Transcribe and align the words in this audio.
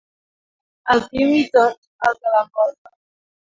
El 0.93 1.03
Tim 1.11 1.35
i 1.41 1.45
tot 1.57 2.09
el 2.11 2.19
que 2.25 2.35
l'envolta. 2.39 2.95